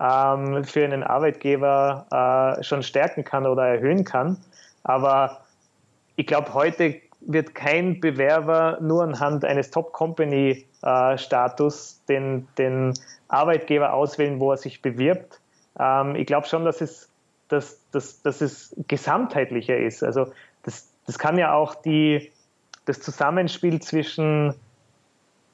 [0.00, 4.38] ähm, für einen Arbeitgeber äh, schon stärken kann oder erhöhen kann.
[4.84, 5.40] Aber
[6.16, 12.94] ich glaube, heute wird kein Bewerber nur anhand eines Top-Company-Status den, den
[13.28, 15.38] Arbeitgeber auswählen, wo er sich bewirbt.
[15.78, 17.08] Ähm, ich glaube schon, dass es,
[17.48, 20.02] dass, dass, dass es gesamtheitlicher ist.
[20.02, 20.32] Also
[20.64, 22.30] das, das kann ja auch die,
[22.84, 24.54] das Zusammenspiel zwischen,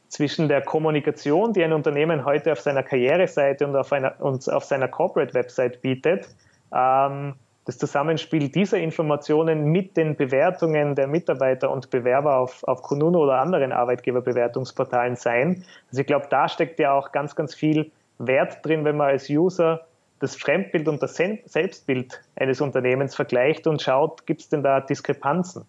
[0.09, 4.65] zwischen der Kommunikation, die ein Unternehmen heute auf seiner Karriereseite und auf, einer, und auf
[4.65, 6.29] seiner Corporate-Website bietet,
[6.75, 7.35] ähm,
[7.67, 13.41] das Zusammenspiel dieser Informationen mit den Bewertungen der Mitarbeiter und Bewerber auf, auf Kununu oder
[13.41, 15.65] anderen Arbeitgeberbewertungsportalen sein.
[15.91, 19.29] Also ich glaube, da steckt ja auch ganz, ganz viel Wert drin, wenn man als
[19.29, 19.83] User
[20.19, 25.65] das Fremdbild und das Selbstbild eines Unternehmens vergleicht und schaut, gibt es denn da Diskrepanzen?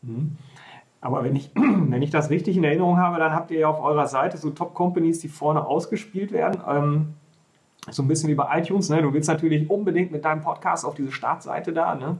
[0.00, 0.38] Mhm.
[1.02, 3.82] Aber wenn ich, wenn ich das richtig in Erinnerung habe, dann habt ihr ja auf
[3.82, 6.62] eurer Seite so Top-Companies, die vorne ausgespielt werden.
[6.66, 7.14] Ähm,
[7.90, 8.88] so ein bisschen wie bei iTunes.
[8.88, 9.02] Ne?
[9.02, 11.96] Du willst natürlich unbedingt mit deinem Podcast auf diese Startseite da.
[11.96, 12.18] Ne?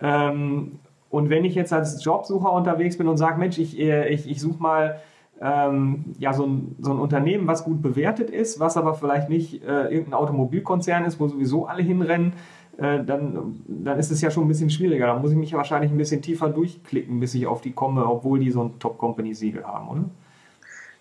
[0.00, 0.78] Ähm,
[1.08, 4.40] und wenn ich jetzt als Jobsucher unterwegs bin und sage, Mensch, ich, äh, ich, ich
[4.40, 5.00] suche mal
[5.40, 9.64] ähm, ja, so, ein, so ein Unternehmen, was gut bewertet ist, was aber vielleicht nicht
[9.64, 12.34] äh, irgendein Automobilkonzern ist, wo sowieso alle hinrennen,
[12.80, 15.06] äh, dann, dann ist es ja schon ein bisschen schwieriger.
[15.06, 18.06] Da muss ich mich ja wahrscheinlich ein bisschen tiefer durchklicken, bis ich auf die komme,
[18.06, 20.04] obwohl die so ein Top-Company-Siegel haben, oder?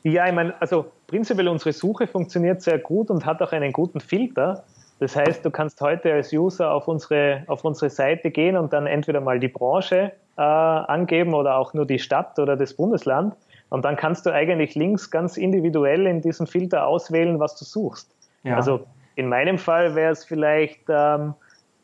[0.04, 4.00] Ja, ich meine, also prinzipiell unsere Suche funktioniert sehr gut und hat auch einen guten
[4.02, 4.64] Filter.
[5.00, 8.86] Das heißt, du kannst heute als User auf unsere, auf unsere Seite gehen und dann
[8.86, 13.36] entweder mal die Branche äh, angeben oder auch nur die Stadt oder das Bundesland.
[13.70, 18.14] Und dann kannst du eigentlich links ganz individuell in diesem Filter auswählen, was du suchst.
[18.44, 18.56] Ja.
[18.56, 18.82] Also
[19.16, 21.36] in meinem Fall wäre es vielleicht ähm,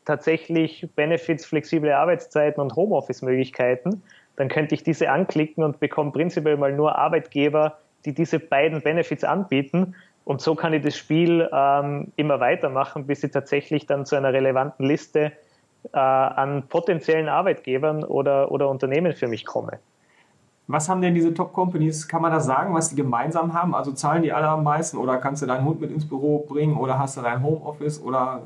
[0.06, 4.02] tatsächlich Benefits, flexible Arbeitszeiten und Homeoffice-Möglichkeiten,
[4.36, 9.24] dann könnte ich diese anklicken und bekomme prinzipiell mal nur Arbeitgeber, die diese beiden Benefits
[9.24, 9.94] anbieten.
[10.24, 14.32] Und so kann ich das Spiel ähm, immer weitermachen, bis ich tatsächlich dann zu einer
[14.32, 15.32] relevanten Liste
[15.92, 19.78] äh, an potenziellen Arbeitgebern oder, oder Unternehmen für mich komme.
[20.68, 23.72] Was haben denn diese Top-Companies, kann man da sagen, was die gemeinsam haben?
[23.74, 26.76] Also zahlen die alle am meisten oder kannst du deinen Hund mit ins Büro bringen
[26.76, 28.42] oder hast du dein Homeoffice oder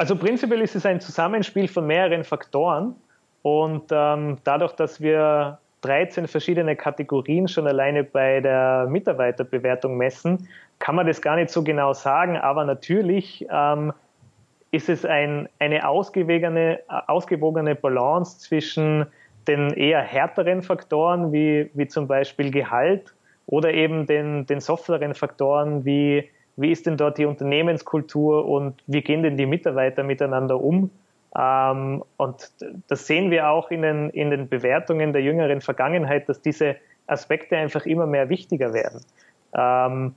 [0.00, 2.94] also prinzipiell ist es ein Zusammenspiel von mehreren Faktoren
[3.42, 10.94] und ähm, dadurch, dass wir 13 verschiedene Kategorien schon alleine bei der Mitarbeiterbewertung messen, kann
[10.94, 13.92] man das gar nicht so genau sagen, aber natürlich ähm,
[14.70, 19.04] ist es ein, eine ausgewogene, ausgewogene Balance zwischen
[19.46, 23.12] den eher härteren Faktoren wie, wie zum Beispiel Gehalt
[23.44, 29.00] oder eben den, den softeren Faktoren wie wie ist denn dort die Unternehmenskultur und wie
[29.00, 30.90] gehen denn die Mitarbeiter miteinander um?
[31.36, 32.50] Ähm, und
[32.88, 37.56] das sehen wir auch in den, in den Bewertungen der jüngeren Vergangenheit, dass diese Aspekte
[37.56, 39.00] einfach immer mehr wichtiger werden.
[39.54, 40.14] Ähm,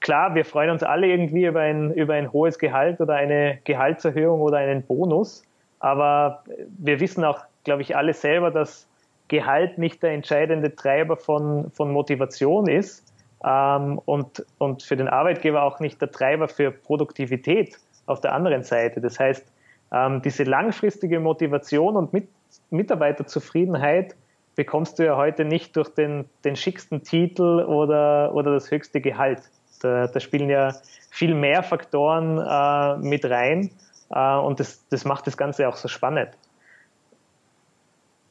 [0.00, 4.40] klar, wir freuen uns alle irgendwie über ein, über ein hohes Gehalt oder eine Gehaltserhöhung
[4.40, 5.44] oder einen Bonus,
[5.80, 6.44] aber
[6.78, 8.86] wir wissen auch, glaube ich, alle selber, dass
[9.28, 13.12] Gehalt nicht der entscheidende Treiber von, von Motivation ist,
[13.44, 18.62] ähm, und, und für den Arbeitgeber auch nicht der Treiber für Produktivität auf der anderen
[18.62, 19.00] Seite.
[19.00, 19.44] Das heißt,
[19.92, 22.28] ähm, diese langfristige Motivation und Mit
[22.70, 24.14] Mitarbeiterzufriedenheit
[24.56, 29.42] bekommst du ja heute nicht durch den, den schicksten Titel oder, oder das höchste Gehalt.
[29.80, 30.74] Da, da spielen ja
[31.10, 33.70] viel mehr Faktoren äh, mit rein
[34.10, 36.30] äh, und das, das macht das Ganze auch so spannend.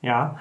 [0.01, 0.37] Ja,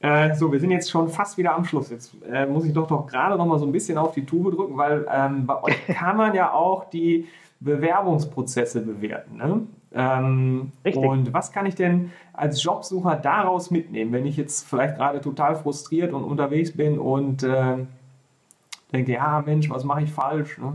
[0.00, 1.90] äh, so, wir sind jetzt schon fast wieder am Schluss.
[1.90, 4.54] Jetzt äh, muss ich doch doch gerade noch mal so ein bisschen auf die Tube
[4.54, 7.28] drücken, weil ähm, bei euch kann man ja auch die
[7.60, 9.36] Bewerbungsprozesse bewerten.
[9.36, 9.66] Ne?
[9.92, 11.04] Ähm, Richtig.
[11.04, 15.56] Und was kann ich denn als Jobsucher daraus mitnehmen, wenn ich jetzt vielleicht gerade total
[15.56, 17.76] frustriert und unterwegs bin und äh,
[18.92, 20.56] denke, ja Mensch, was mache ich falsch?
[20.56, 20.72] Ne?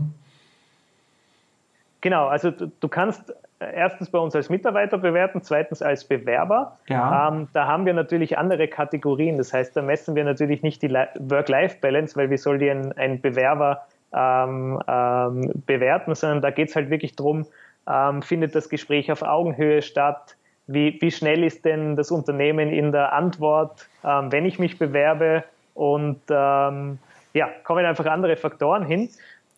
[2.00, 6.78] Genau, also du, du kannst erstens bei uns als Mitarbeiter bewerten, zweitens als Bewerber.
[6.88, 7.28] Ja.
[7.28, 9.38] Ähm, da haben wir natürlich andere Kategorien.
[9.38, 13.20] Das heißt, da messen wir natürlich nicht die Work-Life-Balance, weil wie soll die ein, ein
[13.20, 17.46] Bewerber ähm, ähm, bewerten, sondern da geht es halt wirklich darum,
[17.88, 22.92] ähm, findet das Gespräch auf Augenhöhe statt, wie, wie schnell ist denn das Unternehmen in
[22.92, 26.98] der Antwort, ähm, wenn ich mich bewerbe und ähm,
[27.34, 29.10] ja, kommen einfach andere Faktoren hin.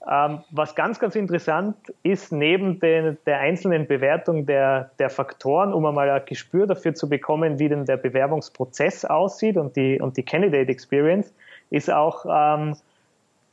[0.06, 5.84] Ähm, was ganz, ganz interessant ist, neben den, der einzelnen Bewertung der, der Faktoren, um
[5.86, 10.22] einmal ein Gespür dafür zu bekommen, wie denn der Bewerbungsprozess aussieht und die, und die
[10.22, 11.34] Candidate Experience,
[11.70, 12.76] ist auch ähm,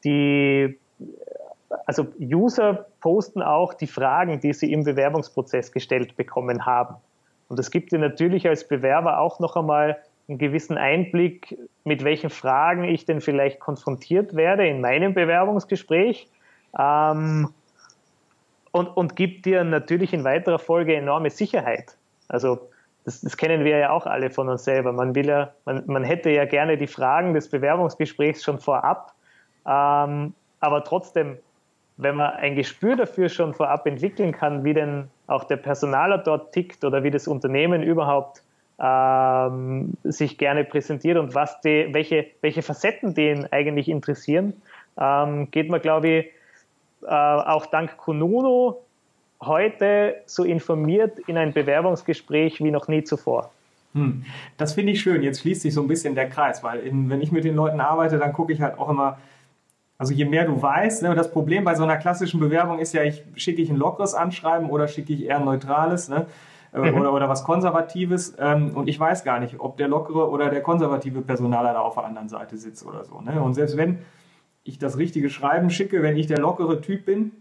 [0.04, 0.78] die,
[1.88, 6.96] also User posten auch die Fragen, die sie im Bewerbungsprozess gestellt bekommen haben.
[7.48, 12.30] Und das gibt dir natürlich als Bewerber auch noch einmal einen gewissen Einblick, mit welchen
[12.30, 16.28] Fragen ich denn vielleicht konfrontiert werde in meinem Bewerbungsgespräch.
[16.78, 17.50] Ähm,
[18.72, 21.96] und, und gibt dir natürlich in weiterer Folge enorme Sicherheit.
[22.28, 22.70] Also
[23.06, 24.92] das, das, kennen wir ja auch alle von uns selber.
[24.92, 29.14] Man will ja, man, man hätte ja gerne die Fragen des Bewerbungsgesprächs schon vorab,
[29.66, 31.38] ähm, aber trotzdem,
[31.98, 36.52] wenn man ein Gespür dafür schon vorab entwickeln kann, wie denn auch der Personaler dort
[36.52, 38.42] tickt oder wie das Unternehmen überhaupt
[38.80, 44.54] ähm, sich gerne präsentiert und was die, welche, welche Facetten den eigentlich interessieren,
[45.00, 46.35] ähm, geht man, glaube ich,
[47.06, 48.82] äh, auch dank Konuno
[49.42, 53.52] heute so informiert in ein Bewerbungsgespräch wie noch nie zuvor.
[53.94, 54.26] Hm.
[54.58, 55.24] Das finde ich schön.
[55.24, 57.80] Jetzt schließt sich so ein bisschen der Kreis, weil in, wenn ich mit den Leuten
[57.80, 59.18] arbeite, dann gucke ich halt auch immer,
[59.98, 63.04] also je mehr du weißt, ne, das Problem bei so einer klassischen Bewerbung ist ja,
[63.04, 66.26] ich schicke ich ein lockeres Anschreiben oder schicke ich eher ein neutrales, ne?
[66.74, 67.00] Äh, mhm.
[67.00, 68.36] oder, oder was Konservatives.
[68.38, 71.96] Ähm, und ich weiß gar nicht, ob der lockere oder der konservative Personaler da auf
[71.96, 73.22] der anderen Seite sitzt oder so.
[73.22, 73.42] Ne?
[73.42, 74.00] Und selbst wenn
[74.66, 77.32] ich das richtige Schreiben schicke, wenn ich der lockere Typ bin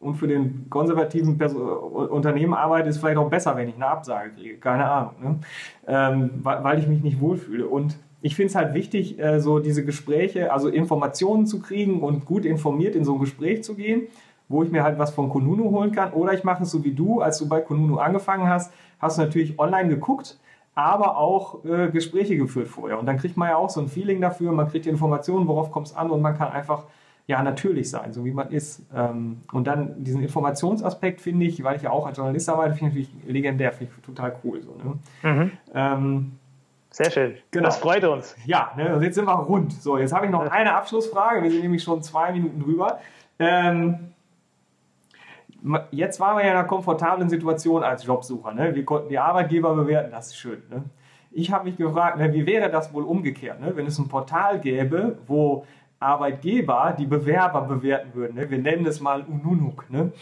[0.00, 4.30] und für den konservativen Perso Unternehmen arbeite, ist vielleicht auch besser, wenn ich eine Absage
[4.30, 4.56] kriege.
[4.56, 5.12] Keine Ahnung.
[5.22, 5.38] Ne?
[5.86, 7.66] Ähm, weil, ich mich nicht wohlfühle.
[7.66, 12.24] Und ich finde es halt wichtig, äh, so diese Gespräche, also Informationen zu kriegen und
[12.24, 14.08] gut informiert in so ein Gespräch zu gehen,
[14.48, 16.12] wo ich mir halt was von Konunu holen kann.
[16.14, 19.22] Oder ich mache es so wie du, als du bei Konunu angefangen hast, hast du
[19.22, 20.38] natürlich online geguckt,
[20.74, 22.98] aber auch äh, Gespräche geführt vorher.
[22.98, 25.70] Und dann kriegt man ja auch so ein Feeling dafür, man kriegt die Informationen, worauf
[25.70, 26.84] kommt es an und man kann einfach
[27.26, 28.82] ja natürlich sein, so wie man ist.
[28.94, 32.98] Ähm, und dann diesen Informationsaspekt finde ich, weil ich ja auch als Journalist arbeite, finde
[32.98, 34.62] ich natürlich legendär, finde ich total cool.
[34.62, 34.98] So, ne?
[35.22, 35.50] mhm.
[35.74, 36.32] ähm,
[36.90, 37.36] sehr schön.
[37.50, 37.66] Genau.
[37.66, 38.36] Das freut uns.
[38.44, 39.72] Ja, ne, und jetzt sind wir rund.
[39.72, 41.42] So, jetzt habe ich noch eine Abschlussfrage.
[41.42, 42.98] Wir sind nämlich schon zwei Minuten drüber.
[43.38, 44.12] Ähm,
[45.90, 48.52] jetzt waren wir ja in einer komfortablen Situation als Jobsucher.
[48.52, 48.74] Ne?
[48.74, 50.62] Wir konnten die Arbeitgeber bewerten, das ist schön.
[50.70, 50.84] Ne?
[51.30, 53.72] Ich habe mich gefragt, ne, wie wäre das wohl umgekehrt, ne?
[53.74, 55.64] wenn es ein Portal gäbe, wo
[55.98, 58.36] Arbeitgeber die Bewerber bewerten würden.
[58.36, 58.50] Ne?
[58.50, 59.88] Wir nennen es mal Ununuk.
[59.88, 60.12] Ne?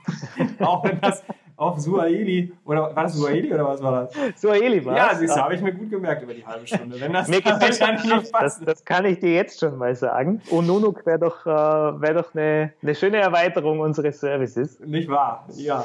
[0.60, 1.22] Auch wenn das
[1.60, 4.40] auf Suaheli, oder war das Suaheli oder was war das?
[4.40, 6.98] Suaheli war Ja, siehst du, habe ich mir gut gemerkt über die halbe Stunde.
[6.98, 7.60] Wenn das, mir das,
[8.02, 10.40] nicht das, das kann ich dir jetzt schon mal sagen.
[10.48, 14.80] Ununuk wäre doch, äh, wär doch eine, eine schöne Erweiterung unseres Services.
[14.80, 15.46] Nicht wahr?
[15.54, 15.84] Ja.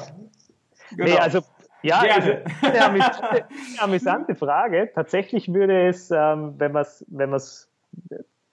[0.91, 1.09] Genau.
[1.09, 1.41] Nee, also
[1.81, 2.43] ja, Gerne.
[2.61, 4.89] eine, amüsante, eine amüsante Frage.
[4.95, 7.41] Tatsächlich würde es, ähm, wenn man es wenn ein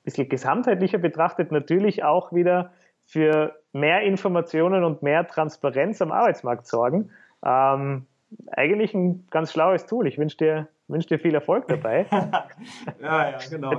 [0.02, 2.72] bisschen gesamtheitlicher betrachtet, natürlich auch wieder
[3.12, 7.10] für mehr Informationen und mehr Transparenz am Arbeitsmarkt sorgen.
[7.44, 8.06] Ähm,
[8.50, 10.06] eigentlich ein ganz schlaues Tool.
[10.06, 12.06] Ich wünsche dir, wünsch dir viel Erfolg dabei.
[13.02, 13.72] ja, ja, genau.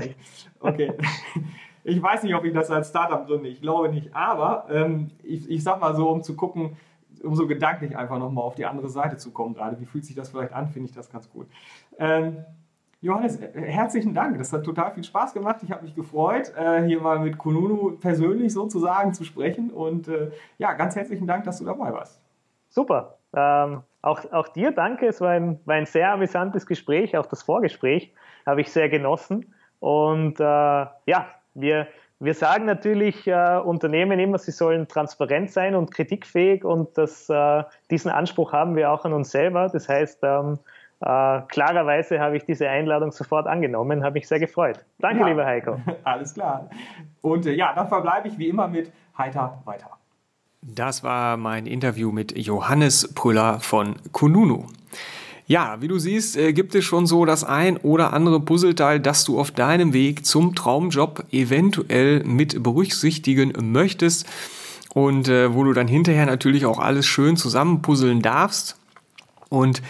[0.59, 0.93] Okay.
[1.85, 3.49] Ich weiß nicht, ob ich das als Startup gründe.
[3.49, 4.15] Ich glaube nicht.
[4.15, 6.77] Aber ähm, ich, ich sag mal so, um zu gucken,
[7.21, 10.15] um so gedanklich einfach nochmal auf die andere Seite zu kommen, gerade wie fühlt sich
[10.15, 11.45] das vielleicht an, finde ich das ganz gut.
[11.99, 12.45] Ähm,
[13.03, 14.37] Johannes, äh, herzlichen Dank.
[14.37, 15.57] Das hat total viel Spaß gemacht.
[15.61, 19.71] Ich habe mich gefreut, äh, hier mal mit Kununu persönlich sozusagen zu sprechen.
[19.71, 22.21] Und äh, ja, ganz herzlichen Dank, dass du dabei warst.
[22.69, 23.17] Super.
[23.35, 25.07] Ähm, auch, auch dir danke.
[25.07, 27.17] Es war ein, war ein sehr amüsantes Gespräch.
[27.17, 28.13] Auch das Vorgespräch
[28.45, 29.53] habe ich sehr genossen.
[29.81, 31.87] Und äh, ja, wir,
[32.19, 36.63] wir sagen natürlich äh, Unternehmen immer, sie sollen transparent sein und kritikfähig.
[36.63, 39.67] Und das, äh, diesen Anspruch haben wir auch an uns selber.
[39.67, 40.59] Das heißt, ähm,
[41.05, 44.79] äh, klarerweise habe ich diese Einladung sofort angenommen, habe mich sehr gefreut.
[44.99, 45.77] Danke, ja, lieber Heiko.
[46.05, 46.69] Alles klar.
[47.21, 49.89] Und äh, ja, dann verbleibe ich wie immer mit Heiter weiter.
[50.61, 54.67] Das war mein Interview mit Johannes Prüller von Kununu.
[55.45, 59.25] Ja, wie du siehst, äh, gibt es schon so das ein oder andere Puzzleteil, das
[59.25, 64.25] du auf deinem Weg zum Traumjob eventuell mit berücksichtigen möchtest
[64.93, 68.77] und äh, wo du dann hinterher natürlich auch alles schön zusammenpuzzeln darfst.
[69.49, 69.81] Und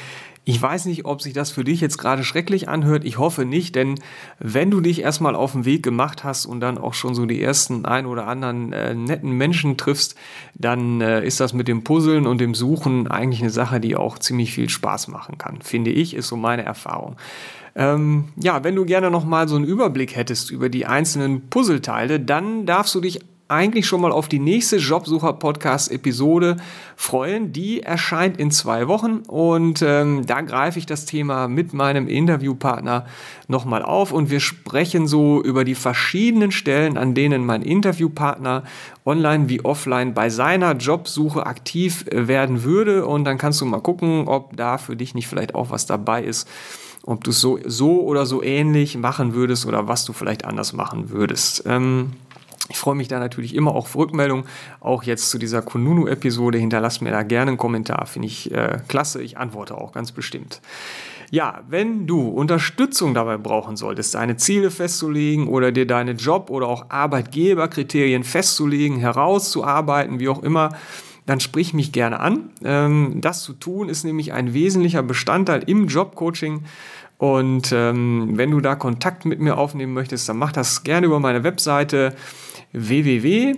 [0.45, 3.05] ich weiß nicht, ob sich das für dich jetzt gerade schrecklich anhört.
[3.05, 3.95] Ich hoffe nicht, denn
[4.39, 7.41] wenn du dich erstmal auf den Weg gemacht hast und dann auch schon so die
[7.41, 10.15] ersten ein oder anderen äh, netten Menschen triffst,
[10.55, 14.19] dann äh, ist das mit dem Puzzeln und dem Suchen eigentlich eine Sache, die auch
[14.19, 15.61] ziemlich viel Spaß machen kann.
[15.61, 17.15] Finde ich, ist so meine Erfahrung.
[17.75, 22.65] Ähm, ja, wenn du gerne nochmal so einen Überblick hättest über die einzelnen Puzzleteile, dann
[22.65, 23.21] darfst du dich
[23.53, 26.57] eigentlich schon mal auf die nächste Jobsucher-Podcast-Episode
[26.95, 27.53] freuen.
[27.53, 33.05] Die erscheint in zwei Wochen und ähm, da greife ich das Thema mit meinem Interviewpartner
[33.47, 38.63] nochmal auf und wir sprechen so über die verschiedenen Stellen, an denen mein Interviewpartner
[39.05, 44.27] online wie offline bei seiner Jobsuche aktiv werden würde und dann kannst du mal gucken,
[44.27, 46.47] ob da für dich nicht vielleicht auch was dabei ist
[47.05, 50.73] ob du es so, so oder so ähnlich machen würdest oder was du vielleicht anders
[50.73, 51.63] machen würdest.
[51.65, 52.13] Ähm,
[52.70, 54.45] ich freue mich da natürlich immer auch auf Rückmeldung,
[54.80, 56.57] auch jetzt zu dieser Kununu-Episode.
[56.57, 59.22] Hinterlasst mir da gerne einen Kommentar, finde ich äh, klasse.
[59.22, 60.61] Ich antworte auch ganz bestimmt.
[61.30, 66.68] Ja, wenn du Unterstützung dabei brauchen solltest, deine Ziele festzulegen oder dir deine Job- oder
[66.68, 70.70] auch Arbeitgeberkriterien festzulegen, herauszuarbeiten, wie auch immer,
[71.26, 72.51] dann sprich mich gerne an.
[72.64, 76.64] Ähm, das zu tun ist nämlich ein wesentlicher Bestandteil im Jobcoaching.
[77.18, 81.20] Und ähm, wenn du da Kontakt mit mir aufnehmen möchtest, dann mach das gerne über
[81.20, 82.14] meine Webseite
[82.74, 83.55] www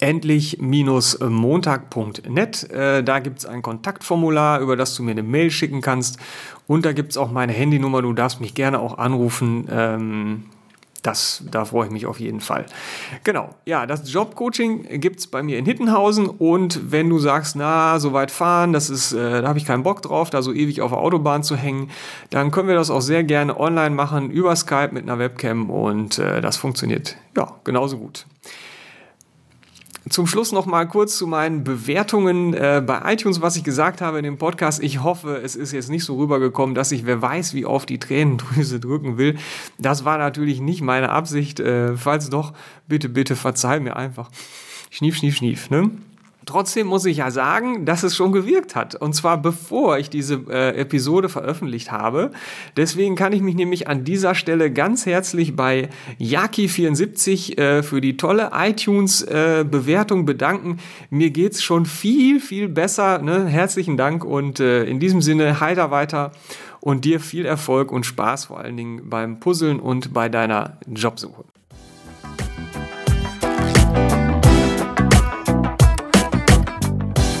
[0.00, 2.70] endlich-montag.net.
[2.70, 6.18] Äh, da gibt es ein Kontaktformular, über das du mir eine Mail schicken kannst.
[6.66, 8.02] Und da gibt es auch meine Handynummer.
[8.02, 10.42] Du darfst mich gerne auch anrufen.
[11.06, 12.66] Das, da freue ich mich auf jeden Fall.
[13.22, 18.00] Genau, ja, das Jobcoaching gibt es bei mir in Hittenhausen und wenn du sagst, na,
[18.00, 20.82] so weit fahren, das ist, äh, da habe ich keinen Bock drauf, da so ewig
[20.82, 21.90] auf der Autobahn zu hängen,
[22.30, 26.18] dann können wir das auch sehr gerne online machen, über Skype mit einer Webcam und
[26.18, 28.26] äh, das funktioniert ja genauso gut.
[30.08, 34.18] Zum Schluss noch mal kurz zu meinen Bewertungen äh, bei iTunes, was ich gesagt habe
[34.18, 34.80] in dem Podcast.
[34.80, 37.98] Ich hoffe, es ist jetzt nicht so rübergekommen, dass ich wer weiß, wie auf die
[37.98, 39.36] Tränendrüse drücken will.
[39.78, 41.58] Das war natürlich nicht meine Absicht.
[41.58, 42.52] Äh, falls doch,
[42.86, 44.30] bitte, bitte verzeih mir einfach.
[44.90, 45.70] Schnief, schnief, schnief.
[45.70, 45.90] Ne?
[46.46, 48.94] Trotzdem muss ich ja sagen, dass es schon gewirkt hat.
[48.94, 52.30] Und zwar bevor ich diese äh, Episode veröffentlicht habe.
[52.76, 55.88] Deswegen kann ich mich nämlich an dieser Stelle ganz herzlich bei
[56.20, 60.78] Yaki74 äh, für die tolle iTunes-Bewertung äh, bedanken.
[61.10, 63.18] Mir geht's schon viel, viel besser.
[63.18, 63.46] Ne?
[63.46, 66.30] Herzlichen Dank und äh, in diesem Sinne heiter weiter
[66.80, 71.44] und dir viel Erfolg und Spaß vor allen Dingen beim Puzzeln und bei deiner Jobsuche.